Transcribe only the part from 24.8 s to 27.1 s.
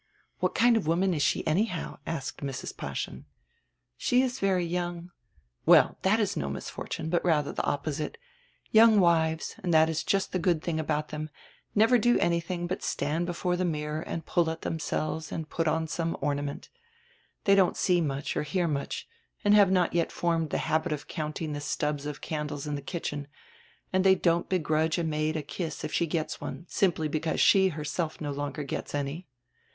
a maid a kiss if she gets one, simply